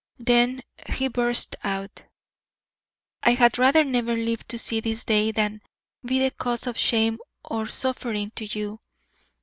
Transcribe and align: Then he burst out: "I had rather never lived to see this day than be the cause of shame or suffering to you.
Then 0.17 0.63
he 0.91 1.09
burst 1.09 1.55
out: 1.63 2.01
"I 3.21 3.35
had 3.35 3.59
rather 3.59 3.83
never 3.83 4.15
lived 4.15 4.49
to 4.49 4.57
see 4.57 4.79
this 4.79 5.05
day 5.05 5.29
than 5.31 5.61
be 6.03 6.17
the 6.17 6.31
cause 6.31 6.65
of 6.65 6.75
shame 6.75 7.19
or 7.45 7.67
suffering 7.67 8.31
to 8.33 8.45
you. 8.45 8.79